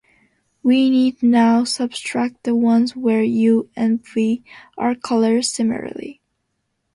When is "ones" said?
2.55-2.95